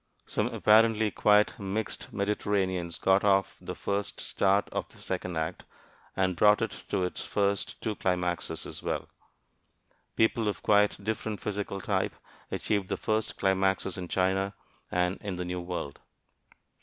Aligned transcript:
Some 0.25 0.47
apparently 0.47 1.11
quite 1.11 1.59
mixed 1.59 2.11
Mediterraneans 2.11 2.97
got 2.99 3.23
off 3.23 3.59
to 3.59 3.65
the 3.65 3.75
first 3.75 4.19
start 4.19 4.67
on 4.73 4.83
the 4.89 4.97
second 4.97 5.37
act 5.37 5.63
and 6.15 6.35
brought 6.35 6.63
it 6.63 6.71
to 6.89 7.03
its 7.03 7.23
first 7.23 7.79
two 7.83 7.93
climaxes 7.95 8.65
as 8.65 8.81
well. 8.81 9.09
Peoples 10.15 10.47
of 10.47 10.63
quite 10.63 11.03
different 11.03 11.39
physical 11.39 11.79
type 11.79 12.15
achieved 12.49 12.89
the 12.89 12.97
first 12.97 13.37
climaxes 13.37 13.95
in 13.95 14.07
China 14.07 14.55
and 14.89 15.19
in 15.21 15.35
the 15.35 15.45
New 15.45 15.61
World. 15.61 16.01